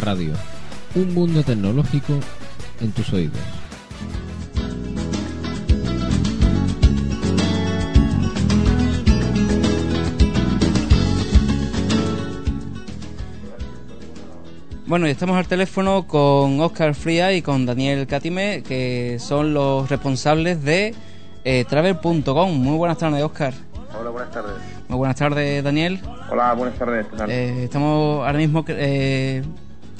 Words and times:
Radio, 0.00 0.32
un 0.94 1.14
mundo 1.14 1.42
tecnológico 1.42 2.18
en 2.80 2.92
tus 2.92 3.12
oídos. 3.12 3.40
Bueno, 14.86 15.08
y 15.08 15.10
estamos 15.10 15.36
al 15.36 15.48
teléfono 15.48 16.06
con 16.06 16.60
Oscar 16.60 16.94
Fría 16.94 17.32
y 17.32 17.42
con 17.42 17.66
Daniel 17.66 18.06
Catime, 18.06 18.62
que 18.62 19.16
son 19.18 19.52
los 19.52 19.90
responsables 19.90 20.62
de 20.62 20.94
eh, 21.44 21.64
Travel.com. 21.68 22.52
Muy 22.52 22.76
buenas 22.76 22.98
tardes, 22.98 23.20
Oscar. 23.24 23.52
Hola, 23.98 24.10
buenas 24.10 24.30
tardes. 24.30 24.54
Muy 24.88 24.98
buenas 24.98 25.16
tardes, 25.16 25.64
Daniel. 25.64 26.00
Hola, 26.30 26.54
buenas 26.54 26.78
tardes. 26.78 27.06
¿qué 27.08 27.16
tal? 27.16 27.30
Eh, 27.30 27.64
estamos 27.64 28.24
ahora 28.24 28.38
mismo 28.38 28.64
eh, 28.68 29.42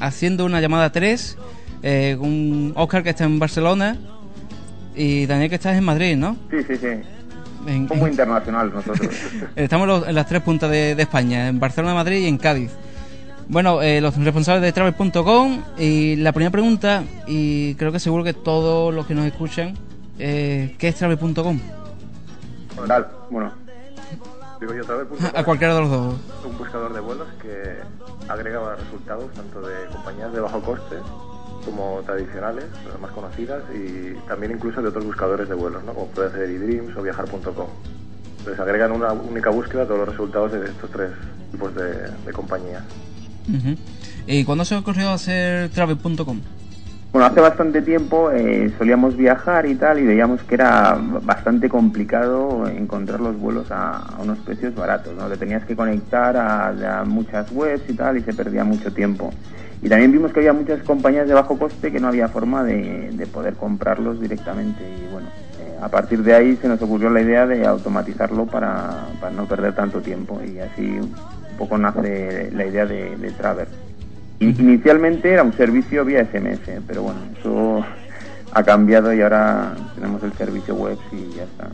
haciendo 0.00 0.44
una 0.44 0.60
llamada 0.60 0.90
3 0.92 1.36
eh, 1.82 2.16
con 2.18 2.72
Oscar 2.76 3.02
que 3.02 3.10
está 3.10 3.24
en 3.24 3.38
Barcelona 3.38 3.96
y 4.94 5.26
Daniel 5.26 5.48
que 5.50 5.56
estás 5.56 5.76
en 5.76 5.84
Madrid, 5.84 6.16
¿no? 6.16 6.36
Sí, 6.50 6.58
sí, 6.66 6.76
sí. 6.76 6.86
En- 7.66 7.88
Somos 7.88 7.98
muy 8.02 8.10
internacional 8.10 8.72
nosotros. 8.72 9.08
Estamos 9.56 9.86
los- 9.88 10.06
en 10.08 10.14
las 10.14 10.26
tres 10.26 10.42
puntas 10.42 10.70
de, 10.70 10.94
de 10.94 11.02
España, 11.02 11.48
en 11.48 11.58
Barcelona, 11.60 11.94
Madrid 11.94 12.18
y 12.24 12.26
en 12.28 12.38
Cádiz. 12.38 12.70
Bueno, 13.48 13.80
eh, 13.82 14.00
los 14.00 14.16
responsables 14.16 14.62
de 14.62 14.72
Travel.com 14.72 15.60
y 15.78 16.16
la 16.16 16.32
primera 16.32 16.50
pregunta, 16.50 17.04
y 17.28 17.74
creo 17.76 17.92
que 17.92 18.00
seguro 18.00 18.24
que 18.24 18.32
todos 18.32 18.92
los 18.92 19.06
que 19.06 19.14
nos 19.14 19.24
escuchan, 19.26 19.74
eh, 20.18 20.74
¿qué 20.78 20.88
es 20.88 20.96
Travel.com? 20.96 21.60
Bueno. 23.30 23.52
A 25.34 25.44
cualquiera 25.44 25.74
de 25.74 25.80
los 25.80 25.90
dos. 25.90 26.14
un 26.44 26.58
buscador 26.58 26.92
de 26.92 27.00
vuelos 27.00 27.28
que 27.40 27.76
agrega 28.28 28.76
resultados 28.76 29.32
tanto 29.34 29.60
de 29.60 29.86
compañías 29.92 30.32
de 30.32 30.40
bajo 30.40 30.60
coste 30.62 30.96
como 31.64 32.00
tradicionales, 32.06 32.64
las 32.88 33.00
más 33.00 33.10
conocidas, 33.10 33.62
y 33.74 34.14
también 34.28 34.52
incluso 34.52 34.80
de 34.80 34.88
otros 34.88 35.04
buscadores 35.04 35.48
de 35.48 35.54
vuelos, 35.54 35.82
¿no? 35.84 35.92
como 35.94 36.06
puede 36.08 36.30
ser 36.30 36.42
eDreams 36.48 36.96
o 36.96 37.02
viajar.com. 37.02 37.66
Entonces 38.38 38.60
agregan 38.60 38.92
una 38.92 39.12
única 39.12 39.50
búsqueda 39.50 39.84
todos 39.84 39.98
los 40.00 40.08
resultados 40.10 40.52
de 40.52 40.64
estos 40.66 40.90
tres 40.90 41.10
tipos 41.50 41.74
de, 41.74 42.08
de 42.24 42.32
compañías. 42.32 42.84
¿Y 44.26 44.44
cuándo 44.44 44.64
se 44.64 44.76
ocurrió 44.76 45.10
hacer 45.10 45.70
Travel.com? 45.70 46.40
Bueno, 47.16 47.28
hace 47.28 47.40
bastante 47.40 47.80
tiempo 47.80 48.30
eh, 48.30 48.70
solíamos 48.76 49.16
viajar 49.16 49.64
y 49.64 49.74
tal 49.74 49.98
y 50.00 50.02
veíamos 50.02 50.42
que 50.42 50.54
era 50.54 50.98
bastante 51.22 51.66
complicado 51.66 52.68
encontrar 52.68 53.20
los 53.20 53.38
vuelos 53.38 53.68
a, 53.70 54.04
unos 54.22 54.36
precios 54.40 54.74
baratos, 54.74 55.14
¿no? 55.16 55.26
Te 55.26 55.38
tenías 55.38 55.64
que 55.64 55.74
conectar 55.74 56.36
a, 56.36 57.00
a 57.00 57.04
muchas 57.06 57.50
webs 57.52 57.88
y 57.88 57.94
tal 57.94 58.18
y 58.18 58.20
se 58.20 58.34
perdía 58.34 58.64
mucho 58.64 58.92
tiempo. 58.92 59.32
Y 59.80 59.88
también 59.88 60.12
vimos 60.12 60.30
que 60.30 60.40
había 60.40 60.52
muchas 60.52 60.82
compañías 60.82 61.26
de 61.26 61.32
bajo 61.32 61.58
coste 61.58 61.90
que 61.90 62.00
no 62.00 62.08
había 62.08 62.28
forma 62.28 62.62
de, 62.62 63.10
de 63.12 63.26
poder 63.26 63.54
comprarlos 63.54 64.20
directamente 64.20 64.84
y 64.84 65.10
bueno, 65.10 65.28
eh, 65.58 65.78
a 65.80 65.88
partir 65.88 66.22
de 66.22 66.34
ahí 66.34 66.58
se 66.60 66.68
nos 66.68 66.82
ocurrió 66.82 67.08
la 67.08 67.22
idea 67.22 67.46
de 67.46 67.66
automatizarlo 67.66 68.44
para, 68.44 69.06
para 69.22 69.32
no 69.32 69.46
perder 69.46 69.74
tanto 69.74 70.02
tiempo 70.02 70.38
y 70.44 70.58
así 70.58 70.98
un 71.00 71.56
poco 71.56 71.78
nace 71.78 72.50
la 72.52 72.66
idea 72.66 72.84
de, 72.84 73.16
de 73.16 73.30
Traver. 73.30 73.85
In- 74.40 74.56
Inicialmente 74.58 75.30
era 75.32 75.42
un 75.42 75.52
servicio 75.54 76.04
vía 76.04 76.20
SMS, 76.24 76.82
pero 76.86 77.02
bueno, 77.02 77.20
eso 77.38 77.84
ha 78.52 78.62
cambiado 78.62 79.12
y 79.14 79.20
ahora 79.22 79.74
tenemos 79.94 80.22
el 80.22 80.32
servicio 80.34 80.74
web 80.74 80.98
y 81.12 81.36
ya 81.36 81.44
está. 81.44 81.68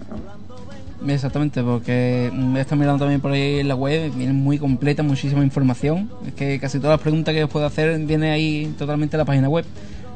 Exactamente, 1.06 1.62
porque 1.65 2.31
me 2.33 2.61
está 2.61 2.77
mirando 2.77 3.00
también 3.00 3.21
por 3.21 3.33
ahí 3.33 3.59
en 3.59 3.67
la 3.69 3.75
web, 3.75 4.12
viene 4.15 4.33
muy 4.33 4.59
completa, 4.59 5.03
muchísima 5.03 5.43
información. 5.43 6.09
Es 6.27 6.34
que 6.34 6.61
casi 6.61 6.78
todas 6.78 6.95
las 6.95 7.00
preguntas 7.00 7.34
que 7.34 7.43
os 7.43 7.50
puedo 7.50 7.67
hacer 7.67 7.99
viene 8.00 8.31
ahí 8.31 8.73
totalmente 8.79 9.17
en 9.17 9.19
la 9.19 9.25
página 9.25 9.49
web. 9.49 9.65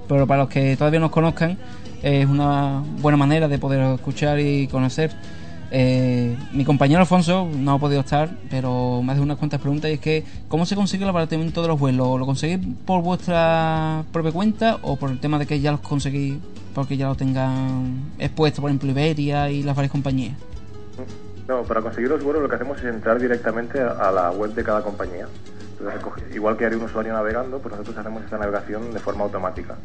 Pero 0.08 0.26
para 0.28 0.42
los 0.42 0.48
que 0.48 0.76
todavía 0.76 1.00
nos 1.00 1.10
conozcan, 1.10 1.58
es 2.04 2.26
una 2.28 2.84
buena 3.00 3.16
manera 3.16 3.48
de 3.48 3.58
poder 3.58 3.80
escuchar 3.94 4.38
y 4.38 4.68
conocer. 4.68 5.10
Eh, 5.70 6.36
mi 6.52 6.64
compañero 6.64 7.00
Alfonso 7.00 7.48
no 7.52 7.72
ha 7.72 7.78
podido 7.78 8.00
estar, 8.00 8.30
pero 8.50 9.02
me 9.02 9.12
hace 9.12 9.20
unas 9.20 9.36
cuantas 9.36 9.60
preguntas 9.60 9.90
y 9.90 9.94
es 9.94 10.00
que 10.00 10.24
¿cómo 10.48 10.64
se 10.64 10.76
consigue 10.76 11.02
el 11.02 11.08
abaratamiento 11.08 11.62
de 11.62 11.68
los 11.68 11.78
vuelos? 11.78 12.18
¿Lo 12.18 12.26
conseguís 12.26 12.60
por 12.84 13.02
vuestra 13.02 14.04
propia 14.12 14.32
cuenta 14.32 14.78
o 14.82 14.96
por 14.96 15.10
el 15.10 15.18
tema 15.18 15.38
de 15.38 15.46
que 15.46 15.60
ya 15.60 15.72
los 15.72 15.80
conseguís 15.80 16.38
porque 16.74 16.96
ya 16.96 17.08
lo 17.08 17.14
tengan 17.14 18.12
expuesto, 18.18 18.60
por 18.60 18.70
ejemplo, 18.70 18.90
Iberia 18.90 19.50
y 19.50 19.62
las 19.62 19.74
varias 19.74 19.90
compañías? 19.90 20.34
No, 21.48 21.62
para 21.62 21.80
conseguir 21.80 22.10
los 22.10 22.22
vuelos 22.22 22.42
lo 22.42 22.48
que 22.48 22.56
hacemos 22.56 22.78
es 22.78 22.84
entrar 22.84 23.20
directamente 23.20 23.80
a 23.80 24.10
la 24.12 24.30
web 24.30 24.52
de 24.52 24.62
cada 24.62 24.82
compañía. 24.82 25.26
Entonces, 25.78 26.34
igual 26.34 26.56
que 26.56 26.66
haría 26.66 26.78
un 26.78 26.84
usuario 26.84 27.12
navegando, 27.12 27.58
pues 27.58 27.72
nosotros 27.72 27.96
hacemos 27.96 28.24
esta 28.24 28.38
navegación 28.38 28.92
de 28.92 28.98
forma 28.98 29.24
automática. 29.24 29.76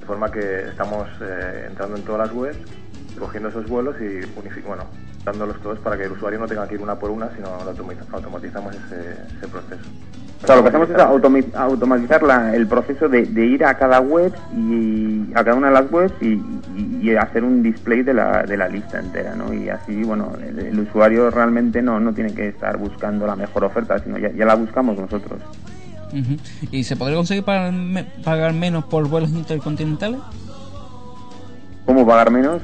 De 0.00 0.06
forma 0.06 0.30
que 0.30 0.68
estamos 0.68 1.08
eh, 1.20 1.66
entrando 1.68 1.96
en 1.96 2.02
todas 2.02 2.26
las 2.26 2.36
webs, 2.36 2.58
cogiendo 3.18 3.48
esos 3.48 3.68
vuelos 3.68 3.96
y 4.00 4.20
bueno, 4.60 4.84
dándolos 5.24 5.60
todos 5.62 5.78
para 5.78 5.96
que 5.96 6.04
el 6.04 6.12
usuario 6.12 6.38
no 6.38 6.46
tenga 6.46 6.66
que 6.68 6.74
ir 6.74 6.80
una 6.82 6.94
por 6.96 7.10
una, 7.10 7.30
sino 7.34 7.48
automatizamos 8.12 8.74
ese, 8.74 9.12
ese 9.38 9.48
proceso. 9.48 9.82
O 10.42 10.46
sea, 10.46 10.56
lo 10.56 10.62
que 10.62 10.68
hacemos 10.68 10.90
es 10.90 11.54
automatizar 11.54 12.22
la- 12.22 12.54
el 12.54 12.66
proceso 12.66 13.08
de, 13.08 13.24
de 13.24 13.46
ir 13.46 13.64
a 13.64 13.78
cada 13.78 14.00
web 14.00 14.30
y 14.54 15.30
a 15.34 15.42
cada 15.42 15.54
una 15.54 15.68
de 15.68 15.72
las 15.72 15.90
webs 15.90 16.12
y, 16.20 16.34
y- 16.76 16.98
y 17.00 17.16
hacer 17.16 17.42
un 17.44 17.62
display 17.62 18.02
de 18.02 18.12
la, 18.12 18.42
de 18.42 18.56
la 18.58 18.68
lista 18.68 18.98
entera, 19.00 19.34
¿no? 19.34 19.54
Y 19.54 19.70
así, 19.70 20.02
bueno, 20.02 20.32
el, 20.46 20.58
el 20.58 20.80
usuario 20.80 21.30
realmente 21.30 21.80
no, 21.80 21.98
no 21.98 22.12
tiene 22.12 22.34
que 22.34 22.48
estar 22.48 22.76
buscando 22.76 23.26
la 23.26 23.36
mejor 23.36 23.64
oferta, 23.64 23.98
sino 24.00 24.18
ya, 24.18 24.30
ya 24.32 24.44
la 24.44 24.54
buscamos 24.54 24.98
nosotros. 24.98 25.40
¿Y 26.70 26.84
se 26.84 26.94
podría 26.96 27.16
conseguir 27.16 27.42
pagar, 27.44 27.72
me- 27.72 28.04
pagar 28.22 28.52
menos 28.52 28.84
por 28.84 29.08
vuelos 29.08 29.30
intercontinentales? 29.30 30.20
¿Cómo 31.86 32.06
pagar 32.06 32.30
menos? 32.30 32.60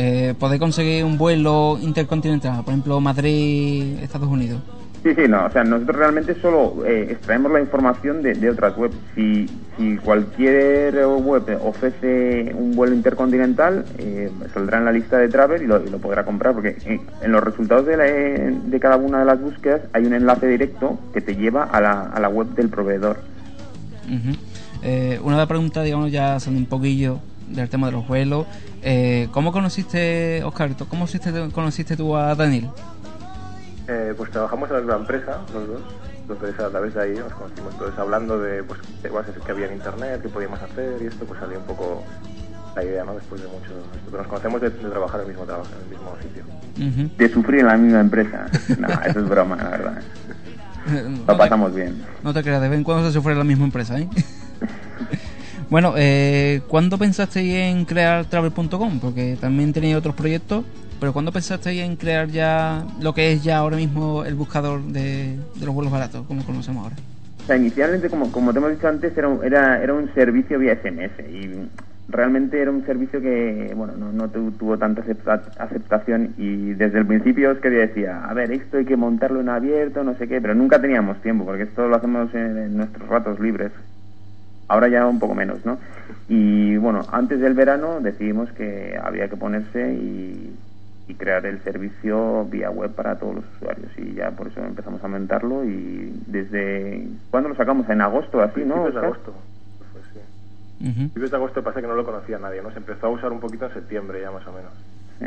Eh, 0.00 0.32
¿Podéis 0.38 0.60
conseguir 0.60 1.04
un 1.04 1.18
vuelo 1.18 1.76
intercontinental? 1.82 2.62
Por 2.62 2.72
ejemplo, 2.72 3.00
Madrid, 3.00 3.98
Estados 4.00 4.28
Unidos. 4.28 4.60
Sí, 5.02 5.12
sí, 5.16 5.22
no, 5.28 5.46
o 5.46 5.50
sea, 5.50 5.64
nosotros 5.64 5.96
realmente 5.96 6.40
solo 6.40 6.84
eh, 6.86 7.08
extraemos 7.10 7.50
la 7.50 7.60
información 7.60 8.22
de, 8.22 8.34
de 8.36 8.48
otras 8.48 8.76
webs. 8.78 8.94
Si, 9.16 9.48
si 9.76 9.96
cualquier 9.96 10.94
web 11.04 11.58
ofrece 11.64 12.52
un 12.54 12.76
vuelo 12.76 12.94
intercontinental, 12.94 13.86
eh, 13.98 14.30
saldrá 14.54 14.78
en 14.78 14.84
la 14.84 14.92
lista 14.92 15.18
de 15.18 15.28
Travel 15.30 15.62
y 15.62 15.66
lo, 15.66 15.84
y 15.84 15.90
lo 15.90 15.98
podrá 15.98 16.24
comprar, 16.24 16.54
porque 16.54 16.76
en, 16.84 17.00
en 17.20 17.32
los 17.32 17.42
resultados 17.42 17.84
de, 17.86 17.96
la- 17.96 18.04
de 18.04 18.80
cada 18.80 18.96
una 18.98 19.18
de 19.18 19.24
las 19.24 19.40
búsquedas 19.40 19.80
hay 19.92 20.04
un 20.06 20.14
enlace 20.14 20.46
directo 20.46 20.96
que 21.12 21.20
te 21.22 21.34
lleva 21.34 21.64
a 21.64 21.80
la, 21.80 22.02
a 22.02 22.20
la 22.20 22.28
web 22.28 22.48
del 22.54 22.68
proveedor. 22.68 23.18
Ujú. 24.06 24.36
Eh, 24.84 25.18
una 25.24 25.34
preguntas, 25.48 25.84
digamos, 25.84 26.12
ya 26.12 26.38
saliendo 26.38 26.66
un 26.66 26.70
poquillo 26.70 27.18
del 27.50 27.68
tema 27.68 27.86
de 27.88 27.92
los 27.94 28.06
vuelos. 28.06 28.46
Eh, 28.82 29.28
¿Cómo 29.32 29.52
conociste, 29.52 30.42
Oscar, 30.44 30.70
tú- 30.74 30.86
cómo 30.86 31.06
conociste, 31.06 31.32
conociste 31.52 31.96
tú 31.96 32.16
a 32.16 32.34
Daniel? 32.34 32.68
Eh, 33.88 34.14
pues 34.16 34.30
trabajamos 34.30 34.68
en 34.70 34.74
la 34.76 34.80
misma 34.82 34.96
empresa, 34.96 35.38
los 35.54 35.66
dos. 35.68 35.80
Entonces 36.28 36.60
a 36.60 36.68
través 36.68 36.94
de 36.94 37.02
ahí 37.02 37.14
nos 37.16 37.32
conocimos. 37.32 37.72
Entonces 37.72 37.98
hablando 37.98 38.38
de 38.38 38.62
pues, 38.62 38.80
de 39.02 39.08
bases 39.08 39.34
que 39.44 39.50
había 39.52 39.66
en 39.66 39.74
internet, 39.74 40.20
qué 40.22 40.28
podíamos 40.28 40.60
hacer 40.62 41.00
y 41.02 41.06
esto, 41.06 41.24
pues 41.24 41.40
salió 41.40 41.58
un 41.58 41.64
poco 41.64 42.02
la 42.76 42.84
idea, 42.84 43.02
¿no? 43.04 43.14
Después 43.14 43.40
de 43.40 43.48
mucho 43.48 43.70
esto. 43.70 43.98
Pero 44.10 44.18
nos 44.18 44.26
conocemos 44.26 44.60
de, 44.60 44.68
de 44.70 44.90
trabajar 44.90 45.20
en 45.20 45.26
el 45.26 45.32
mismo 45.32 45.44
trabajo, 45.46 45.70
en 45.74 45.84
el 45.84 45.90
mismo 45.98 46.16
sitio. 46.22 46.44
Ujú. 47.08 47.16
De 47.16 47.32
sufrir 47.32 47.60
en 47.60 47.66
la 47.66 47.76
misma 47.78 48.00
empresa. 48.00 48.46
No, 48.78 48.88
eso 49.06 49.20
es 49.20 49.28
broma, 49.28 49.56
la 49.56 49.70
verdad. 49.70 50.02
No 50.88 51.18
Lo 51.26 51.32
te- 51.34 51.34
pasamos 51.38 51.74
bien. 51.74 52.02
No 52.22 52.32
te 52.32 52.42
creas, 52.42 52.62
de 52.62 52.68
vez 52.70 52.78
en 52.78 52.84
cuando 52.84 53.06
se 53.06 53.12
sufre 53.12 53.32
en 53.32 53.38
la 53.38 53.44
misma 53.44 53.64
empresa, 53.66 53.98
¿eh? 53.98 54.08
Bueno, 55.70 55.94
eh, 55.96 56.60
¿cuándo 56.68 56.96
pensasteis 56.98 57.52
en 57.54 57.84
crear 57.84 58.24
Travel.com? 58.24 59.00
Porque 59.00 59.36
también 59.40 59.72
tenéis 59.72 59.96
otros 59.96 60.14
proyectos, 60.14 60.64
pero 60.98 61.12
¿cuándo 61.12 61.30
pensasteis 61.32 61.82
en 61.82 61.96
crear 61.96 62.28
ya 62.28 62.84
lo 63.00 63.12
que 63.14 63.32
es 63.32 63.44
ya 63.44 63.58
ahora 63.58 63.76
mismo 63.76 64.24
el 64.24 64.34
buscador 64.34 64.82
de, 64.82 65.36
de 65.54 65.66
los 65.66 65.74
vuelos 65.74 65.92
baratos, 65.92 66.26
como 66.26 66.44
conocemos 66.44 66.84
ahora? 66.84 66.96
O 67.44 67.46
sea, 67.46 67.56
inicialmente, 67.56 68.10
como, 68.10 68.30
como 68.32 68.52
te 68.52 68.58
hemos 68.58 68.70
dicho 68.72 68.88
antes, 68.88 69.16
era 69.16 69.28
era, 69.42 69.82
era 69.82 69.94
un 69.94 70.12
servicio 70.14 70.58
vía 70.58 70.72
SMS 70.74 71.20
y 71.30 71.68
realmente 72.08 72.60
era 72.60 72.70
un 72.70 72.84
servicio 72.86 73.20
que 73.20 73.72
bueno 73.76 73.92
no, 73.98 74.10
no 74.12 74.28
tu- 74.28 74.50
tuvo 74.52 74.78
tanta 74.78 75.02
acepta- 75.02 75.42
aceptación 75.58 76.34
y 76.38 76.72
desde 76.72 76.98
el 77.00 77.06
principio 77.06 77.50
es 77.52 77.58
que 77.58 77.68
decía, 77.70 78.24
a 78.24 78.32
ver, 78.34 78.50
esto 78.52 78.78
hay 78.78 78.84
que 78.86 78.96
montarlo 78.96 79.40
en 79.40 79.48
abierto, 79.50 80.02
no 80.04 80.14
sé 80.16 80.26
qué, 80.28 80.40
pero 80.40 80.54
nunca 80.54 80.80
teníamos 80.80 81.20
tiempo 81.22 81.44
porque 81.44 81.64
esto 81.64 81.86
lo 81.88 81.96
hacemos 81.96 82.34
en 82.34 82.76
nuestros 82.76 83.06
ratos 83.08 83.38
libres. 83.40 83.72
Ahora 84.68 84.88
ya 84.88 85.06
un 85.06 85.18
poco 85.18 85.34
menos, 85.34 85.64
¿no? 85.64 85.78
Y 86.28 86.76
bueno, 86.76 87.06
antes 87.10 87.40
del 87.40 87.54
verano 87.54 88.00
decidimos 88.00 88.50
que 88.52 88.98
había 89.02 89.28
que 89.28 89.36
ponerse 89.36 89.94
y, 89.94 90.54
y 91.08 91.14
crear 91.14 91.46
el 91.46 91.62
servicio 91.62 92.44
vía 92.44 92.70
web 92.70 92.94
para 92.94 93.18
todos 93.18 93.36
los 93.36 93.44
usuarios 93.56 93.90
y 93.96 94.14
ya 94.14 94.30
por 94.32 94.48
eso 94.48 94.60
empezamos 94.60 95.02
a 95.02 95.08
montarlo 95.08 95.64
y 95.64 96.12
desde 96.26 97.08
¿cuándo 97.30 97.48
lo 97.48 97.56
sacamos? 97.56 97.88
En 97.88 98.02
agosto 98.02 98.42
así, 98.42 98.60
¿no? 98.60 98.90
De 98.90 98.98
agosto. 98.98 99.34
Pues 99.92 100.04
sí. 100.12 100.20
Ujú. 100.84 100.94
Principios 100.94 101.30
de 101.30 101.36
agosto 101.38 101.62
pasa 101.62 101.80
que 101.80 101.86
no 101.86 101.94
lo 101.94 102.04
conocía 102.04 102.38
nadie, 102.38 102.62
¿no? 102.62 102.70
Se 102.70 102.78
empezó 102.78 103.06
a 103.06 103.10
usar 103.10 103.32
un 103.32 103.40
poquito 103.40 103.64
en 103.66 103.72
septiembre 103.72 104.20
ya 104.20 104.30
más 104.30 104.46
o 104.46 104.52
menos. 104.52 104.72
Sí. 105.18 105.26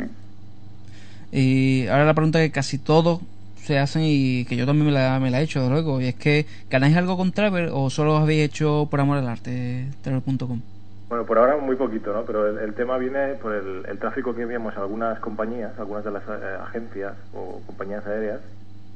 Y 1.32 1.88
ahora 1.88 2.04
la 2.04 2.14
pregunta 2.14 2.38
que 2.38 2.52
casi 2.52 2.78
todos 2.78 3.22
se 3.62 3.78
hacen 3.78 4.02
y 4.04 4.44
que 4.44 4.56
yo 4.56 4.66
también 4.66 4.86
me 4.86 4.92
la, 4.92 5.20
me 5.20 5.30
la 5.30 5.40
he 5.40 5.44
hecho, 5.44 5.68
luego, 5.68 6.00
y 6.00 6.06
es 6.06 6.16
que 6.16 6.46
¿ganáis 6.68 6.96
algo 6.96 7.16
con 7.16 7.30
Travel 7.32 7.70
o 7.72 7.90
solo 7.90 8.16
os 8.16 8.22
habéis 8.22 8.44
hecho 8.44 8.88
por 8.90 9.00
amor 9.00 9.18
al 9.18 9.28
arte, 9.28 9.86
travel.com? 10.02 10.60
Bueno, 11.08 11.26
por 11.26 11.38
ahora 11.38 11.58
muy 11.58 11.76
poquito, 11.76 12.12
¿no? 12.12 12.24
Pero 12.24 12.48
el, 12.48 12.58
el 12.58 12.74
tema 12.74 12.98
viene 12.98 13.34
por 13.34 13.52
el, 13.54 13.84
el 13.86 13.98
tráfico 13.98 14.34
que 14.34 14.42
enviamos 14.42 14.76
a 14.76 14.80
algunas 14.80 15.20
compañías, 15.20 15.78
algunas 15.78 16.04
de 16.04 16.10
las 16.10 16.22
eh, 16.22 16.56
agencias 16.62 17.14
o 17.34 17.60
compañías 17.66 18.04
aéreas. 18.06 18.40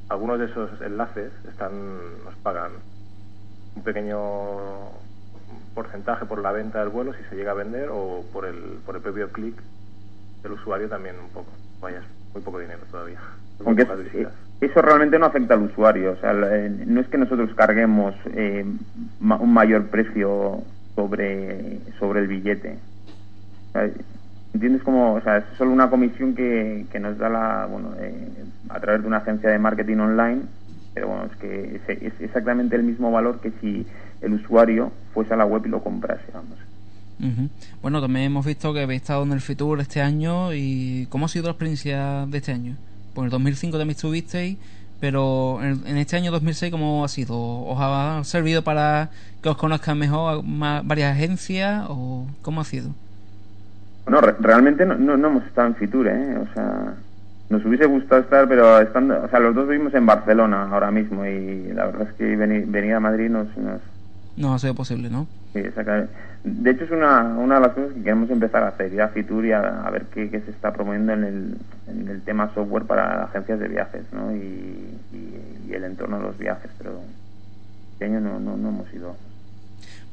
Algunos 0.09 0.39
de 0.39 0.45
esos 0.45 0.81
enlaces 0.81 1.31
están 1.47 1.71
nos 2.25 2.35
pagan 2.41 2.71
un 3.75 3.83
pequeño 3.83 4.17
porcentaje 5.75 6.25
por 6.25 6.41
la 6.41 6.51
venta 6.51 6.79
del 6.79 6.89
vuelo 6.89 7.13
si 7.13 7.23
se 7.29 7.35
llega 7.35 7.51
a 7.51 7.55
vender 7.55 7.89
o 7.91 8.23
por 8.33 8.45
el 8.45 8.79
por 8.85 8.95
el 8.95 9.01
propio 9.01 9.31
clic 9.31 9.55
del 10.41 10.53
usuario 10.53 10.89
también 10.89 11.15
un 11.19 11.29
poco. 11.29 11.51
Vaya, 11.81 11.99
es 11.99 12.33
muy 12.33 12.41
poco 12.41 12.59
dinero 12.59 12.81
todavía. 12.89 13.19
Aunque. 13.63 13.85
Eso 14.61 14.81
realmente 14.81 15.19
no 15.19 15.27
afecta 15.27 15.53
al 15.53 15.63
usuario. 15.63 16.13
O 16.13 16.17
sea, 16.17 16.31
eh, 16.31 16.71
no 16.85 17.01
es 17.01 17.07
que 17.07 17.17
nosotros 17.17 17.53
carguemos 17.55 18.15
eh, 18.33 18.65
un 19.19 19.53
mayor 19.53 19.87
precio 19.87 20.63
sobre, 20.95 21.79
sobre 21.99 22.21
el 22.21 22.27
billete. 22.27 22.77
¿Entiendes 24.53 24.81
cómo? 24.81 25.13
O 25.13 25.21
sea, 25.21 25.37
es 25.37 25.43
solo 25.57 25.71
una 25.71 25.89
comisión 25.89 26.33
que, 26.33 26.87
que 26.91 26.99
nos 26.99 27.17
da 27.17 27.29
la, 27.29 27.67
bueno, 27.69 27.93
eh, 27.99 28.27
a 28.69 28.79
través 28.79 29.01
de 29.01 29.07
una 29.07 29.17
agencia 29.17 29.51
de 29.51 29.59
marketing 29.59 29.97
online, 29.97 30.41
pero 30.95 31.09
bueno, 31.09 31.25
es 31.25 31.37
que 31.37 31.75
es, 31.75 32.01
es 32.01 32.13
exactamente 32.19 32.75
el 32.75 32.83
mismo 32.83 33.11
valor 33.11 33.39
que 33.39 33.51
si 33.61 33.85
el 34.21 34.33
usuario 34.33 34.91
fuese 35.13 35.35
a 35.35 35.37
la 35.37 35.45
web 35.45 35.61
y 35.65 35.69
lo 35.69 35.83
comprase, 35.83 36.25
vamos. 36.33 36.57
Bueno, 37.81 37.99
también 37.99 38.25
hemos 38.25 38.45
visto 38.45 38.73
que 38.73 38.81
habéis 38.81 39.01
estado 39.01 39.23
en 39.23 39.31
el 39.31 39.41
Fitur 39.41 39.79
este 39.79 40.01
año 40.01 40.53
y 40.53 41.07
¿cómo 41.09 41.25
ha 41.25 41.29
sido 41.29 41.45
la 41.45 41.51
experiencia 41.51 42.25
de 42.27 42.37
este 42.37 42.51
año? 42.51 42.75
Pues 43.17 43.23
en 43.23 43.25
el 43.25 43.31
2005 43.31 43.77
también 43.79 43.95
estuvisteis, 43.95 44.59
pero 44.99 45.59
en, 45.63 45.97
este 45.97 46.17
año 46.17 46.31
2006 46.31 46.71
¿cómo 46.71 47.03
ha 47.03 47.07
sido? 47.07 47.35
¿Os 47.35 47.77
ha 47.81 48.23
servido 48.25 48.63
para 48.63 49.11
que 49.41 49.49
os 49.49 49.57
conozcan 49.57 49.97
mejor 49.97 50.43
ma- 50.43 50.81
varias 50.85 51.13
agencias 51.13 51.85
o 51.89 52.27
cómo 52.43 52.61
ha 52.61 52.65
sido? 52.65 52.95
Bueno, 54.05 54.21
re- 54.21 54.35
realmente 54.39 54.85
no, 54.85 54.95
no, 54.97 55.27
hemos 55.27 55.45
estado 55.45 55.67
en 55.67 55.75
Fitur, 55.75 56.07
¿eh? 56.07 56.37
O 56.37 56.47
sea, 56.53 57.03
nos 57.49 57.65
hubiese 57.65 57.85
gustado 57.85 58.21
estar, 58.21 58.47
pero 58.47 58.79
estando, 58.79 59.21
o 59.23 59.29
sea, 59.29 59.39
los 59.39 59.53
dos 59.55 59.67
vivimos 59.67 59.93
en 59.93 60.05
Barcelona 60.05 60.69
ahora 60.71 60.91
mismo 60.91 61.25
y 61.25 61.73
la 61.73 61.87
verdad 61.87 62.09
es 62.09 62.15
que 62.15 62.35
venir, 62.35 62.65
venir 62.67 62.93
a 62.93 62.99
Madrid 63.01 63.29
nos, 63.29 63.55
nos 63.57 63.81
No 64.37 64.53
ha 64.53 64.59
sido 64.59 64.73
posible, 64.75 65.09
¿no? 65.09 65.27
sí, 65.53 65.61
saca- 65.75 66.07
De 66.43 66.71
hecho 66.71 66.83
es 66.85 66.91
una, 66.91 67.21
una 67.23 67.55
de 67.55 67.61
las 67.61 67.73
cosas 67.73 67.93
que 67.93 68.03
queremos 68.03 68.29
empezar 68.29 68.63
a 68.63 68.67
hacer, 68.69 68.93
ir 68.93 69.01
a 69.01 69.09
Fitur 69.09 69.45
y 69.45 69.51
a, 69.51 69.81
a 69.81 69.89
ver 69.89 70.05
qué, 70.13 70.29
qué 70.29 70.39
se 70.41 70.51
está 70.51 70.71
promoviendo 70.71 71.13
en 71.13 71.23
el, 71.23 71.57
en 71.87 72.07
el 72.07 72.21
tema 72.21 72.53
software 72.53 72.83
para 72.85 73.23
agencias 73.23 73.59
de 73.59 73.67
viajes, 73.67 74.03
¿no? 74.13 74.33
Y, 74.35 74.39
y- 75.11 75.65
y 75.67 75.73
el 75.73 75.83
entorno 75.83 76.17
de 76.17 76.23
los 76.23 76.37
viajes, 76.37 76.71
pero 76.77 77.01
este 77.93 78.05
año 78.05 78.21
no, 78.21 78.39
no, 78.39 78.55
no 78.55 78.69
hemos 78.69 78.93
ido. 78.93 79.17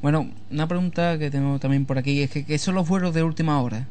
Bueno, 0.01 0.27
una 0.51 0.67
pregunta 0.67 1.17
que 1.17 1.31
tengo 1.31 1.57
también 1.59 1.85
por 1.85 1.97
aquí 1.97 2.21
es 2.21 2.31
que 2.31 2.45
¿qué 2.45 2.57
son 2.57 2.75
los 2.75 2.87
vuelos 2.89 3.13
de 3.13 3.23
última 3.23 3.61
hora? 3.61 3.85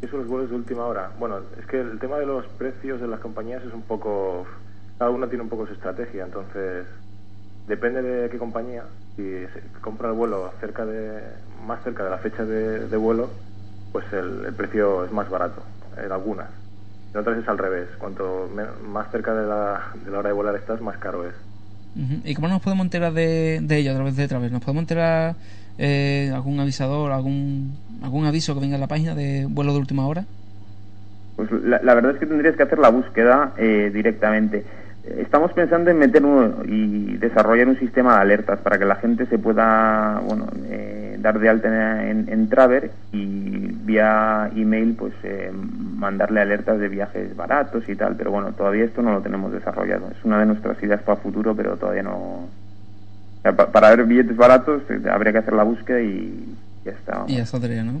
¿Qué 0.00 0.08
son 0.08 0.20
los 0.20 0.28
vuelos 0.28 0.50
de 0.50 0.56
última 0.56 0.84
hora? 0.86 1.10
Bueno, 1.18 1.38
es 1.58 1.64
que 1.66 1.80
el 1.80 1.98
tema 1.98 2.18
de 2.18 2.26
los 2.26 2.44
precios 2.58 3.00
de 3.00 3.08
las 3.08 3.20
compañías 3.20 3.62
es 3.64 3.72
un 3.72 3.82
poco... 3.82 4.46
Cada 4.98 5.10
una 5.10 5.28
tiene 5.28 5.42
un 5.44 5.48
poco 5.48 5.66
su 5.66 5.72
estrategia, 5.72 6.24
entonces 6.24 6.86
depende 7.66 8.02
de 8.02 8.30
qué 8.30 8.38
compañía. 8.38 8.84
Si 9.16 9.22
se 9.22 9.62
compra 9.80 10.08
el 10.08 10.14
vuelo 10.14 10.52
cerca 10.60 10.84
de 10.84 11.22
más 11.66 11.82
cerca 11.84 12.04
de 12.04 12.10
la 12.10 12.18
fecha 12.18 12.44
de, 12.44 12.88
de 12.88 12.96
vuelo, 12.96 13.30
pues 13.92 14.04
el, 14.12 14.44
el 14.46 14.54
precio 14.54 15.04
es 15.04 15.12
más 15.12 15.28
barato 15.30 15.62
en 15.96 16.10
algunas. 16.10 16.48
En 17.12 17.20
otras 17.20 17.38
es 17.38 17.48
al 17.48 17.58
revés. 17.58 17.88
Cuanto 17.98 18.48
me- 18.52 18.66
más 18.88 19.10
cerca 19.12 19.34
de 19.34 19.46
la, 19.46 19.82
de 20.04 20.10
la 20.10 20.18
hora 20.18 20.28
de 20.30 20.34
volar 20.34 20.56
estás, 20.56 20.80
más 20.80 20.98
caro 20.98 21.26
es. 21.26 21.34
¿Y 22.24 22.34
cómo 22.34 22.48
nos 22.48 22.60
podemos 22.60 22.84
enterar 22.86 23.12
de, 23.12 23.60
de 23.62 23.76
ello 23.76 23.92
a 23.92 23.94
través 23.94 24.16
de 24.16 24.26
Travel? 24.26 24.50
¿Nos 24.52 24.62
podemos 24.62 24.82
enterar 24.82 25.36
eh, 25.78 26.32
algún 26.34 26.58
avisador, 26.58 27.12
algún 27.12 27.78
algún 28.02 28.26
aviso 28.26 28.52
que 28.54 28.60
venga 28.60 28.74
en 28.74 28.80
la 28.80 28.88
página 28.88 29.14
de 29.14 29.46
vuelo 29.48 29.72
de 29.72 29.78
última 29.78 30.08
hora? 30.08 30.24
Pues 31.36 31.50
la, 31.52 31.80
la 31.82 31.94
verdad 31.94 32.12
es 32.12 32.18
que 32.18 32.26
tendrías 32.26 32.56
que 32.56 32.64
hacer 32.64 32.78
la 32.80 32.88
búsqueda 32.90 33.54
eh, 33.58 33.90
directamente. 33.94 34.64
Estamos 35.06 35.52
pensando 35.52 35.90
en 35.90 35.98
meter 35.98 36.24
un- 36.24 36.64
y 36.66 37.16
desarrollar 37.18 37.68
un 37.68 37.78
sistema 37.78 38.14
de 38.16 38.20
alertas 38.22 38.58
para 38.60 38.78
que 38.78 38.86
la 38.86 38.96
gente 38.96 39.26
se 39.26 39.38
pueda 39.38 40.20
bueno, 40.26 40.46
eh, 40.68 41.18
dar 41.20 41.38
de 41.38 41.48
alta 41.50 42.08
en, 42.10 42.26
en 42.28 42.48
Traver 42.48 42.90
y 43.12 43.68
vía 43.84 44.50
email 44.56 44.94
pues 44.98 45.12
eh, 45.22 45.52
mandarle 45.52 46.40
alertas 46.40 46.78
de 46.78 46.88
viajes 46.88 47.36
baratos 47.36 47.86
y 47.88 47.96
tal. 47.96 48.16
Pero 48.16 48.30
bueno, 48.30 48.52
todavía 48.52 48.84
esto 48.84 49.02
no 49.02 49.12
lo 49.12 49.20
tenemos 49.20 49.52
desarrollado. 49.52 50.08
Es 50.10 50.24
una 50.24 50.40
de 50.40 50.46
nuestras 50.46 50.82
ideas 50.82 51.02
para 51.02 51.20
futuro, 51.20 51.54
pero 51.54 51.76
todavía 51.76 52.02
no. 52.02 52.48
para 53.72 53.90
ver 53.90 54.04
billetes 54.06 54.36
baratos 54.36 54.82
eh, 54.88 55.00
habría 55.10 55.32
que 55.32 55.38
hacer 55.38 55.52
la 55.52 55.64
búsqueda 55.64 56.00
y 56.00 56.54
ya 56.84 56.92
está. 56.92 57.24
Y 57.26 57.36
ya 57.36 57.46
saldría, 57.46 57.84
¿no? 57.84 58.00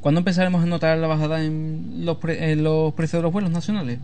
¿Cuándo 0.00 0.20
empezaremos 0.20 0.62
a 0.62 0.66
notar 0.66 0.96
la 0.98 1.06
bajada 1.08 1.42
en 1.42 2.04
los, 2.06 2.16
pre- 2.16 2.52
en 2.52 2.64
los 2.64 2.94
precios 2.94 3.18
de 3.20 3.24
los 3.24 3.32
vuelos 3.32 3.50
nacionales? 3.50 3.98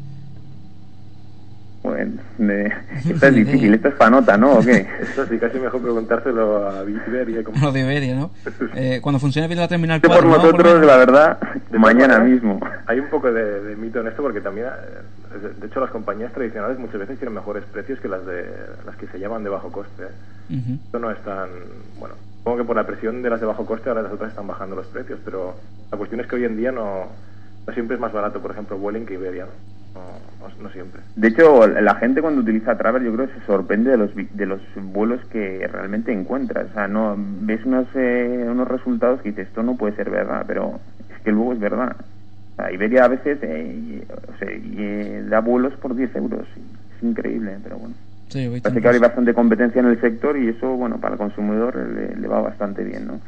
Bueno, 1.89 2.21
de- 2.39 2.73
esta 3.11 3.29
es 3.29 3.35
difícil, 3.35 3.75
esta 3.75 3.89
es 3.89 3.95
panota, 3.95 4.37
¿no? 4.37 4.59
¿O 4.59 4.61
qué? 4.61 4.87
Eso 5.01 5.27
sí, 5.27 5.39
casi 5.39 5.59
mejor 5.59 5.81
preguntárselo 5.81 6.69
a 6.69 6.85
Iberia. 6.85 7.43
Como... 7.43 7.59
Los 7.65 7.73
de 7.75 7.81
Iberia, 7.81 8.15
¿no? 8.15 8.31
Eh, 8.75 9.01
cuando 9.03 9.19
funcione 9.19 9.49
bien 9.49 9.59
la 9.61 9.69
terminal 9.69 10.01
Que 10.01 10.09
4, 10.09 10.29
por 10.29 10.37
¿no? 10.39 10.45
nosotros, 10.45 10.81
lo 10.81 10.87
la 10.87 10.97
verdad, 10.99 11.39
De 11.71 11.79
mañana 11.79 12.15
todas 12.15 12.21
maneras, 12.21 12.29
mismo. 12.43 12.61
Hay 12.87 13.01
un 13.01 13.09
poco 13.09 13.33
de, 13.33 13.63
de 13.63 13.77
mito 13.77 14.01
en 14.01 14.09
esto 14.09 14.23
porque 14.23 14.41
también, 14.41 14.67
eh, 14.69 15.49
de- 15.61 15.67
hecho, 15.67 15.81
las 15.81 15.91
compañías 15.91 16.33
tradicionales 16.33 16.79
muchas 16.79 17.01
veces 17.01 17.19
tienen 17.19 17.35
mejores 17.35 17.65
precios 17.65 17.99
que 18.01 18.09
las 18.09 18.25
de 18.27 18.45
las 18.87 18.97
que 18.97 19.07
se 19.07 19.19
llaman 19.19 19.43
de 19.45 19.51
bajo 19.51 19.73
coste. 19.73 20.03
¿eh? 20.05 20.55
Ujú. 20.59 20.73
Esto 20.85 20.99
no 20.99 21.11
es 21.11 21.19
tan. 21.25 21.49
Bueno, 21.99 22.15
supongo 22.39 22.59
que 22.59 22.65
por 22.65 22.77
la 22.77 22.87
presión 22.87 23.23
de 23.23 23.31
las 23.31 23.41
de 23.41 23.47
bajo 23.47 23.65
coste 23.67 23.89
ahora 23.89 24.03
las 24.03 24.13
otras 24.13 24.31
están 24.31 24.47
bajando 24.47 24.77
los 24.77 24.87
precios, 24.87 25.19
pero 25.25 25.55
la 25.91 25.97
cuestión 25.99 26.21
es 26.21 26.27
que 26.27 26.37
hoy 26.37 26.45
en 26.45 26.57
día 26.57 26.73
no, 26.73 27.07
no 27.67 27.73
siempre 27.75 27.97
es 27.97 28.01
más 28.01 28.13
barato, 28.13 28.41
por 28.41 28.51
ejemplo, 28.51 28.77
Vueling 28.79 29.07
que 29.07 29.15
Iberia. 29.15 29.45
¿no? 29.45 29.78
No, 29.95 30.03
no- 30.63 30.71
siempre. 30.71 31.01
De 31.17 31.29
hecho, 31.29 31.67
la 31.67 31.95
gente 31.97 32.21
cuando 32.21 32.41
utiliza 32.43 32.77
Travel, 32.77 33.05
yo 33.05 33.15
creo 33.15 33.29
que 33.29 33.41
se 33.41 33.47
sorprende 33.47 33.91
de 33.91 33.97
los 33.97 34.15
vi- 34.15 34.29
de 34.33 34.47
los 34.47 34.61
vuelos 34.77 35.21
que 35.31 35.67
realmente 35.71 36.13
encuentras. 36.13 36.71
O 36.71 36.75
sea, 36.75 36.89
no 36.89 37.15
ves 37.19 37.65
unos 37.65 37.87
eh, 37.95 38.47
unos 38.51 38.69
resultados 38.69 39.21
que 39.23 39.31
dices, 39.31 39.49
esto 39.49 39.63
no 39.63 39.77
puede 39.77 39.97
ser 39.97 40.11
verdad, 40.11 40.45
pero 40.47 40.81
es 41.09 41.21
que 41.23 41.33
luego 41.33 41.53
es 41.55 41.61
verdad. 41.61 41.97
O 42.01 42.63
sea, 42.63 42.73
Iberia 42.73 43.05
a 43.05 43.09
veces 43.09 43.39
eh, 43.43 43.73
y- 43.75 44.03
o 44.33 44.37
sea, 44.39 44.53
y, 44.53 44.75
eh, 44.79 45.25
da 45.29 45.41
vuelos 45.41 45.75
por 45.75 45.95
10 45.95 46.15
euros. 46.17 46.47
Es 46.97 47.03
increíble, 47.03 47.57
pero 47.63 47.79
bueno. 47.79 47.95
Sí, 48.29 48.47
Parece 48.61 48.81
que 48.83 48.87
ahora 48.89 48.97
hay 48.97 49.01
bastante 49.03 49.33
competencia 49.35 49.81
en 49.81 49.87
el 49.87 50.01
sector 50.01 50.37
y 50.37 50.49
eso, 50.49 50.69
bueno, 50.77 50.99
para 51.01 51.15
el 51.15 51.19
consumidor 51.19 51.75
le, 51.77 52.15
le 52.15 52.29
va 52.29 52.43
bastante 52.43 52.85
bien, 52.85 53.07
¿no? 53.07 53.21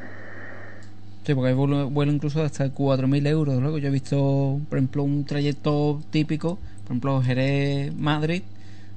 Sí, 1.31 1.35
porque 1.37 1.51
hay 1.51 1.55
vuelo, 1.55 1.89
vuelo 1.89 2.11
incluso 2.11 2.43
hasta 2.43 2.67
4.000 2.75 3.25
euros. 3.29 3.63
Luego 3.63 3.79
yo 3.79 3.87
he 3.87 3.93
visto, 3.93 4.59
por 4.69 4.79
ejemplo, 4.79 5.05
un 5.05 5.25
trayecto 5.25 6.03
típico, 6.11 6.59
por 6.83 6.87
ejemplo, 6.87 7.23
Jerez-Madrid, 7.23 8.43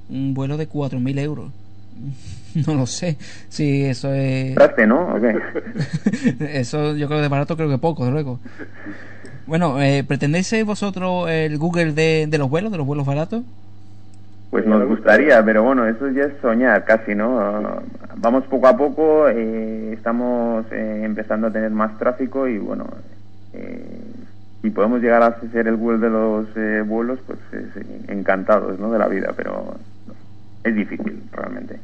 un 0.10 0.34
vuelo 0.34 0.58
de 0.58 0.68
4.000 0.68 1.20
euros. 1.20 1.52
No 2.68 2.76
lo 2.76 2.86
sé 2.86 3.18
si 3.50 3.84
eso 3.84 4.14
es... 4.14 4.54
¿Traste, 4.54 4.86
no? 4.86 5.16
Eso 6.40 6.96
yo 6.96 7.08
creo 7.08 7.18
que 7.18 7.24
de 7.24 7.28
barato 7.28 7.56
creo 7.56 7.68
que 7.68 7.80
poco, 7.80 8.10
luego. 8.12 8.40
Bueno, 9.48 9.82
eh, 9.82 10.04
¿pretendéis 10.04 10.46
ser 10.46 10.64
vosotros 10.64 11.30
el 11.32 11.58
Google 11.58 11.94
de, 11.94 12.28
de 12.28 12.38
los 12.38 12.52
vuelos, 12.52 12.72
de 12.72 12.78
los 12.78 12.86
vuelos 12.86 13.08
baratos? 13.08 13.44
Pues 14.54 14.68
nos 14.68 14.88
gustaría, 14.88 15.44
pero 15.44 15.64
bueno, 15.64 15.88
eso 15.88 16.08
ya 16.12 16.26
es 16.26 16.34
soñar 16.40 16.86
casi, 16.86 17.16
¿no? 17.16 17.82
Vamos 18.18 18.44
poco 18.44 18.68
a 18.68 18.78
poco, 18.78 19.28
eh, 19.28 19.94
estamos 19.94 20.64
eh, 20.72 21.02
empezando 21.04 21.48
a 21.48 21.52
tener 21.52 21.72
más 21.72 21.98
tráfico 21.98 22.48
y 22.48 22.60
bueno, 22.60 22.86
eh, 23.54 23.84
si 24.62 24.70
podemos 24.70 25.02
llegar 25.02 25.24
a 25.24 25.40
ser 25.52 25.68
el 25.68 25.76
Google 25.76 25.98
de 25.98 26.10
los 26.12 26.46
eh, 26.56 26.84
vuelos, 26.86 27.18
pues 27.26 27.40
eh, 27.52 27.84
encantados, 28.10 28.78
¿no? 28.78 28.92
De 28.92 29.00
la 29.00 29.08
vida, 29.08 29.34
pero 29.36 29.74
es 30.64 30.76
difícil 30.76 31.24
realmente. 31.32 31.80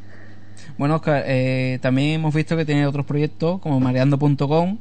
Bueno, 0.78 0.98
Oscar, 0.98 1.24
eh, 1.26 1.80
también 1.82 2.20
hemos 2.20 2.36
visto 2.36 2.56
que 2.56 2.66
tiene 2.66 2.86
otros 2.86 3.08
proyectos 3.08 3.60
como 3.62 3.80
mareando.com 3.80 4.78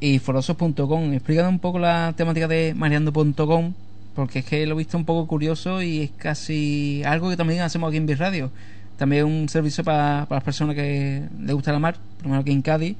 y 0.00 0.20
forosos.com. 0.20 1.12
Explícame 1.12 1.50
un 1.50 1.58
poco 1.58 1.78
la 1.80 2.14
temática 2.16 2.48
de 2.48 2.72
mareando.com, 2.74 3.74
porque 4.16 4.38
es 4.38 4.46
que 4.46 4.66
lo 4.66 4.74
he 4.74 4.78
visto 4.78 4.96
un 4.96 5.04
poco 5.04 5.28
curioso 5.28 5.82
y 5.82 6.04
es 6.04 6.10
casi 6.10 7.02
algo 7.04 7.28
que 7.28 7.36
también 7.36 7.60
hacemos 7.60 7.88
aquí 7.88 7.98
en 7.98 8.06
Bis 8.06 8.18
Radio. 8.18 8.50
También 8.96 9.26
un 9.26 9.48
servicio 9.50 9.84
para, 9.84 10.24
para 10.26 10.38
las 10.38 10.44
personas 10.44 10.74
que 10.74 11.22
les 11.38 11.54
gusta 11.54 11.70
la 11.70 11.78
mar, 11.78 11.96
menos 12.24 12.40
aquí 12.40 12.50
en 12.50 12.62
Cádiz. 12.62 12.96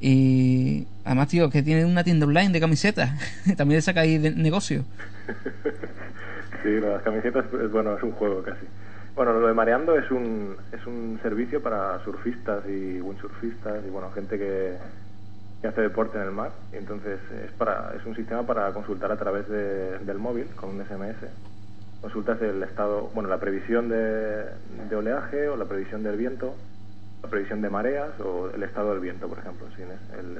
Y 0.00 0.86
además, 1.04 1.28
tío, 1.28 1.50
que 1.50 1.62
tiene 1.62 1.84
una 1.84 2.04
tienda 2.04 2.26
online 2.26 2.50
de 2.50 2.60
camisetas. 2.60 3.10
también 3.56 3.82
saca 3.82 4.02
ahí 4.02 4.18
de 4.18 4.30
negocio. 4.30 4.84
sí, 6.62 6.80
las 6.80 7.02
camisetas, 7.02 7.44
es, 7.62 7.70
bueno, 7.70 7.96
es 7.96 8.02
un 8.02 8.12
juego 8.12 8.42
casi. 8.42 8.64
Bueno, 9.16 9.32
lo 9.38 9.48
de 9.48 9.52
Mareando 9.52 9.98
es 9.98 10.10
un, 10.12 10.56
es 10.72 10.86
un 10.86 11.18
servicio 11.22 11.60
para 11.60 12.02
surfistas 12.04 12.64
y 12.68 13.00
windsurfistas 13.00 13.84
y, 13.84 13.90
bueno, 13.90 14.10
gente 14.12 14.38
que, 14.38 14.76
que 15.60 15.68
hace 15.68 15.80
deporte 15.80 16.18
en 16.18 16.24
el 16.24 16.30
mar. 16.32 16.52
Y 16.72 16.76
entonces 16.76 17.20
es, 17.44 17.50
para, 17.52 17.92
es 17.96 18.04
un 18.06 18.14
sistema 18.14 18.46
para 18.46 18.72
consultar 18.72 19.12
a 19.12 19.16
través 19.16 19.48
de, 19.48 19.98
del 20.00 20.18
móvil 20.18 20.46
con 20.56 20.70
un 20.70 20.84
SMS. 20.84 21.28
Consultas 22.00 22.40
el 22.40 22.62
estado, 22.62 23.10
bueno, 23.14 23.28
la 23.28 23.38
previsión 23.38 23.88
de, 23.88 24.44
de 24.88 24.96
oleaje 24.96 25.48
o 25.48 25.56
la 25.56 25.66
previsión 25.66 26.02
del 26.02 26.16
viento 26.16 26.54
la 27.22 27.28
previsión 27.28 27.60
de 27.60 27.70
mareas 27.70 28.18
o 28.20 28.50
el 28.50 28.62
estado 28.62 28.90
del 28.92 29.00
viento, 29.00 29.28
por 29.28 29.38
ejemplo, 29.38 29.66
el, 30.18 30.34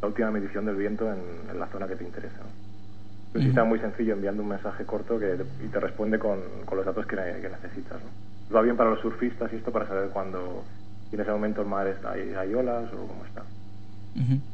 la 0.00 0.08
última 0.08 0.30
medición 0.30 0.64
del 0.64 0.76
viento 0.76 1.10
en, 1.10 1.58
la 1.58 1.66
zona 1.68 1.86
que 1.86 1.96
te 1.96 2.04
interesa. 2.04 2.40
Es 3.30 3.36
un 3.36 3.42
sistema 3.42 3.66
muy 3.66 3.78
sencillo 3.78 4.14
enviando 4.14 4.42
un 4.42 4.50
mensaje 4.50 4.84
corto 4.84 5.18
que 5.18 5.38
y 5.64 5.68
te 5.68 5.80
responde 5.80 6.18
con, 6.18 6.40
con 6.66 6.76
los 6.76 6.84
datos 6.86 7.06
que, 7.06 7.16
que 7.16 7.48
necesitas. 7.48 7.98
¿no? 8.02 8.54
Va 8.54 8.62
bien 8.62 8.76
para 8.76 8.90
los 8.90 9.00
surfistas 9.00 9.52
y 9.52 9.56
esto 9.56 9.72
para 9.72 9.86
saber 9.86 10.10
cuándo 10.10 10.64
en 11.10 11.20
ese 11.20 11.30
momento 11.30 11.62
el 11.62 11.68
mar 11.68 11.86
está, 11.86 12.12
hay, 12.12 12.34
hay 12.34 12.54
olas 12.54 12.92
o 12.92 13.06
cómo 13.06 13.24
está. 13.24 13.42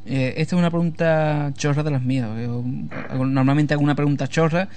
Eh, 0.07 0.35
esta 0.37 0.55
es 0.55 0.59
una 0.59 0.71
pregunta 0.71 1.51
chorra 1.55 1.83
de 1.83 1.91
las 1.91 2.03
mías. 2.03 2.29
Normalmente 3.15 3.75
hago 3.75 3.83
una 3.83 3.95
pregunta 3.95 4.27
chorra 4.29 4.69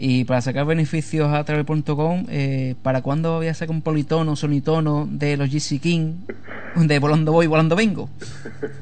y 0.00 0.24
para 0.24 0.40
sacar 0.40 0.64
beneficios 0.64 1.32
a 1.34 1.42
través.com, 1.42 2.26
eh, 2.30 2.76
¿para 2.82 3.02
cuándo 3.02 3.38
voy 3.38 3.48
a 3.48 3.54
sacar 3.54 3.74
un 3.74 3.82
politono, 3.82 4.36
sonitono 4.36 5.08
de 5.10 5.36
los 5.36 5.50
GC 5.50 5.80
King? 5.80 6.14
De 6.76 7.00
volando 7.00 7.32
voy, 7.32 7.48
volando 7.48 7.74
vengo. 7.74 8.08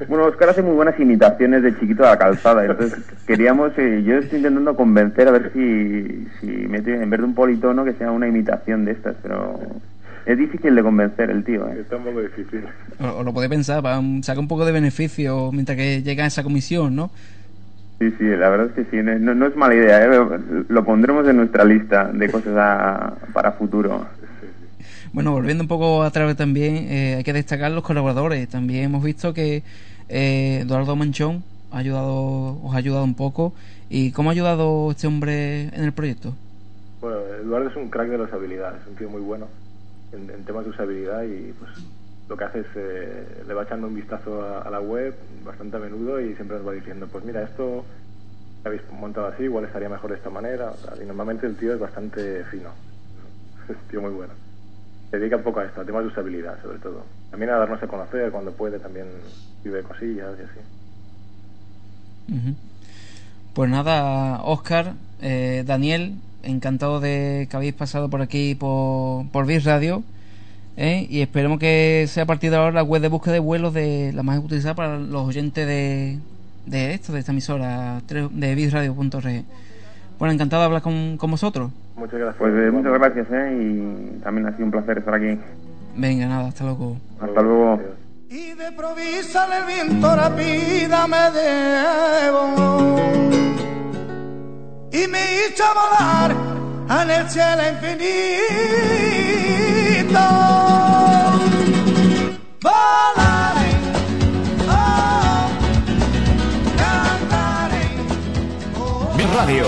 Bueno, 0.07 0.25
Oscar 0.25 0.49
hace 0.49 0.61
muy 0.61 0.75
buenas 0.75 0.99
imitaciones 0.99 1.63
de 1.63 1.73
chiquito 1.79 2.03
de 2.03 2.09
la 2.09 2.19
calzada. 2.19 2.63
Entonces, 2.63 2.99
queríamos, 3.25 3.71
eh, 3.79 4.03
yo 4.05 4.17
estoy 4.17 4.37
intentando 4.37 4.75
convencer 4.75 5.27
a 5.27 5.31
ver 5.31 5.51
si, 5.53 6.27
si 6.39 6.45
mete, 6.67 6.93
en 6.93 7.09
vez 7.09 7.19
de 7.19 7.25
un 7.25 7.33
politono, 7.33 7.83
que 7.83 7.93
sea 7.93 8.11
una 8.11 8.27
imitación 8.27 8.85
de 8.85 8.91
estas, 8.91 9.15
pero 9.23 9.59
es 10.27 10.37
difícil 10.37 10.75
de 10.75 10.83
convencer 10.83 11.29
el 11.29 11.43
tío. 11.43 11.65
¿eh? 11.69 11.79
Está 11.79 11.95
un 11.95 12.03
poco 12.03 12.21
difícil. 12.21 12.65
O, 12.99 13.19
o 13.19 13.23
lo 13.23 13.33
puede 13.33 13.47
pensar, 13.47 13.81
para 13.81 14.01
sacar 14.21 14.39
un 14.39 14.47
poco 14.49 14.65
de 14.65 14.73
beneficio 14.73 15.51
mientras 15.53 15.77
que 15.77 16.03
llega 16.03 16.25
a 16.25 16.27
esa 16.27 16.43
comisión, 16.43 16.95
¿no? 16.95 17.09
Sí, 17.99 18.11
sí, 18.19 18.25
la 18.25 18.49
verdad 18.49 18.67
es 18.67 18.73
que 18.73 18.91
sí, 18.91 19.01
no, 19.01 19.33
no 19.33 19.47
es 19.47 19.55
mala 19.55 19.73
idea, 19.73 20.05
¿eh? 20.05 20.39
lo 20.67 20.85
pondremos 20.85 21.27
en 21.27 21.37
nuestra 21.37 21.63
lista 21.63 22.11
de 22.11 22.29
cosas 22.29 22.53
a, 22.55 23.15
para 23.33 23.53
futuro. 23.53 24.05
Bueno, 25.13 25.31
volviendo 25.31 25.63
un 25.63 25.67
poco 25.67 26.03
a 26.03 26.11
través 26.11 26.35
también, 26.35 26.75
eh, 26.75 27.15
hay 27.17 27.23
que 27.23 27.33
destacar 27.33 27.71
los 27.71 27.83
colaboradores. 27.83 28.47
También 28.49 28.83
hemos 28.83 29.03
visto 29.03 29.33
que 29.33 29.63
eh, 30.09 30.59
Eduardo 30.61 30.95
Manchón 30.95 31.43
ha 31.71 31.79
ayudado, 31.79 32.61
os 32.61 32.75
ha 32.75 32.77
ayudado 32.77 33.03
un 33.03 33.15
poco. 33.15 33.53
¿Y 33.89 34.11
cómo 34.11 34.29
ha 34.29 34.33
ayudado 34.33 34.91
este 34.91 35.07
hombre 35.07 35.69
en 35.69 35.83
el 35.85 35.93
proyecto? 35.93 36.35
Bueno, 37.01 37.17
Eduardo 37.41 37.69
es 37.69 37.75
un 37.77 37.89
crack 37.89 38.09
de 38.09 38.17
las 38.17 38.31
habilidades, 38.33 38.81
un 38.87 38.95
tío 38.95 39.09
muy 39.09 39.21
bueno 39.21 39.47
en, 40.11 40.43
temas 40.45 40.65
de 40.65 40.71
usabilidad 40.71 41.23
y 41.23 41.53
pues 41.53 41.71
lo 42.29 42.37
que 42.37 42.43
hace 42.43 42.59
es 42.59 42.67
eh, 42.75 43.43
le 43.47 43.53
va 43.53 43.63
echando 43.63 43.87
un 43.87 43.95
vistazo 43.95 44.43
a, 44.43 44.69
la 44.69 44.79
web 44.79 45.15
bastante 45.45 45.77
a 45.77 45.79
menudo 45.79 46.19
y 46.19 46.35
siempre 46.35 46.57
nos 46.57 46.67
va 46.67 46.73
diciendo, 46.73 47.07
pues 47.11 47.23
mira, 47.23 47.41
esto 47.43 47.85
habéis 48.65 48.81
montado 48.91 49.27
así, 49.27 49.43
igual 49.43 49.65
estaría 49.65 49.89
mejor 49.89 50.11
de 50.11 50.17
esta 50.17 50.29
manera. 50.29 50.73
Y 51.01 51.05
normalmente 51.05 51.47
el 51.47 51.55
tío 51.55 51.73
es 51.73 51.79
bastante 51.79 52.43
fino, 52.45 52.69
es 53.69 53.77
tío 53.89 54.01
muy 54.01 54.11
bueno. 54.11 54.33
Se 55.09 55.19
dedica 55.19 55.37
un 55.37 55.43
poco 55.43 55.61
a 55.61 55.65
esto, 55.65 55.81
a 55.81 55.85
temas 55.85 56.03
de 56.03 56.09
usabilidad 56.09 56.61
sobre 56.61 56.79
todo. 56.79 57.05
También 57.31 57.51
a 57.51 57.57
darnos 57.57 57.81
a 57.81 57.87
conocer 57.87 58.29
cuando 58.31 58.51
puede, 58.51 58.77
también 58.79 59.07
vive 59.63 59.83
cosillas 59.83 60.35
y 60.37 60.43
así. 60.43 60.59
Pues 63.53 63.69
nada, 63.69 64.41
Oscar, 64.43 64.93
eh, 65.21 65.63
Daniel, 65.65 66.15
encantado 66.47 66.99
de 66.99 67.47
que 67.49 67.55
habéis 67.55 67.73
pasado 67.73 68.09
por 68.09 68.21
aquí 68.21 68.55
por, 68.55 69.29
por 69.29 69.45
Bis 69.45 69.63
Radio. 69.63 70.03
¿eh? 70.77 71.07
y 71.09 71.21
esperemos 71.21 71.59
que 71.59 72.05
sea 72.07 72.23
a 72.23 72.25
partir 72.25 72.51
de 72.51 72.57
ahora 72.57 72.71
la 72.71 72.83
web 72.83 73.01
de 73.01 73.09
búsqueda 73.09 73.33
de 73.33 73.39
vuelos 73.39 73.73
de 73.73 74.11
la 74.13 74.23
más 74.23 74.37
utilizada 74.39 74.75
para 74.75 74.97
los 74.97 75.27
oyentes 75.27 75.67
de, 75.67 76.19
de 76.65 76.93
esto, 76.93 77.11
de 77.11 77.19
esta 77.19 77.31
emisora, 77.31 78.01
de 78.07 78.55
bisradio.org. 78.55 79.43
Bueno, 80.19 80.33
encantado 80.33 80.61
de 80.61 80.65
hablar 80.65 80.81
con, 80.81 81.17
con 81.17 81.31
vosotros. 81.31 81.71
Muchas 81.95 82.19
gracias. 82.19 82.37
Pues 82.37 82.53
eh, 82.55 82.71
muchas 82.71 82.93
gracias, 82.93 83.27
¿eh? 83.31 83.57
y 83.59 84.19
también 84.23 84.47
ha 84.47 84.51
sido 84.53 84.65
un 84.65 84.71
placer 84.71 84.99
estar 84.99 85.13
aquí. 85.13 85.37
Venga, 85.95 86.27
nada, 86.27 86.47
hasta 86.47 86.63
luego. 86.63 86.97
Hasta 87.19 87.41
luego. 87.41 87.81
Y 88.29 88.53
de 88.53 88.71
provisa 88.75 89.47
el 89.57 89.65
viento 89.65 90.15
rápida 90.15 91.07
me 91.07 91.31
debo 91.31 92.55
y 95.03 95.07
me 95.07 95.19
hizo 95.35 95.63
volar 95.73 96.35
en 97.01 97.11
el 97.11 97.29
cielo 97.29 97.61
infinito. 97.69 98.07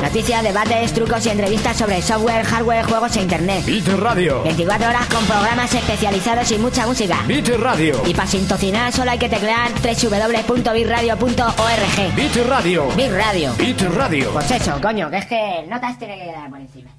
Noticias, 0.09 0.41
debates, 0.41 0.91
trucos 0.91 1.23
y 1.27 1.29
entrevistas 1.29 1.77
sobre 1.77 2.01
software, 2.01 2.43
hardware, 2.43 2.83
juegos 2.83 3.15
e 3.15 3.21
internet. 3.21 3.63
Bit 3.63 3.89
Radio. 3.89 4.41
24 4.41 4.89
horas 4.89 5.05
con 5.05 5.23
programas 5.25 5.71
especializados 5.71 6.51
y 6.51 6.57
mucha 6.57 6.87
música. 6.87 7.19
Bit 7.27 7.49
Radio. 7.59 8.01
Y 8.07 8.15
para 8.15 8.27
sintoninar 8.27 8.91
solo 8.91 9.11
hay 9.11 9.19
que 9.19 9.29
teclear 9.29 9.69
www.bitradio.org. 9.71 12.15
Bit 12.15 12.35
Radio. 12.47 12.87
Bit 12.95 13.11
Radio. 13.11 13.53
Bit 13.53 13.81
Radio. 13.81 14.31
Pues 14.31 14.49
eso, 14.49 14.81
coño, 14.81 15.11
que 15.11 15.17
es 15.17 15.27
que 15.27 15.67
notas 15.69 15.99
tiene 15.99 16.17
que 16.17 16.25
quedar 16.25 16.49
por 16.49 16.59
encima. 16.59 16.89